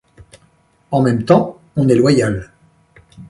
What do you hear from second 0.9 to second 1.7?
même temps,